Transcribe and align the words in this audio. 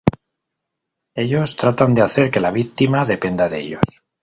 Ellos 1.15 1.55
tratan 1.55 1.93
de 1.93 2.01
hacer 2.01 2.31
que 2.31 2.39
la 2.39 2.49
víctima 2.49 3.05
dependa 3.05 3.47
de 3.49 3.59
ellos. 3.59 3.83